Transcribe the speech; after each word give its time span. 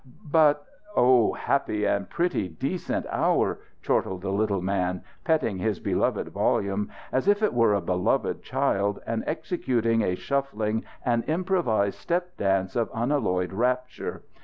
"But" 0.25 0.65
"Oh, 0.97 1.33
happy 1.33 1.85
and 1.85 2.09
pretty 2.09 2.47
decent 2.49 3.05
hour!" 3.11 3.59
chortled 3.83 4.23
the 4.23 4.31
little 4.31 4.59
man, 4.59 5.03
petting 5.23 5.59
his 5.59 5.79
beloved 5.79 6.29
volume 6.29 6.89
as 7.11 7.27
if 7.27 7.43
it 7.43 7.53
were 7.53 7.73
a 7.75 7.79
loved 7.81 8.41
child 8.41 8.99
and 9.05 9.23
executing 9.27 10.01
a 10.01 10.15
shuffling 10.15 10.85
and 11.05 11.23
improvised 11.29 11.99
step 11.99 12.35
dance 12.35 12.75
of 12.75 12.89
unalloyed 12.95 13.53
rapture. 13.53 14.23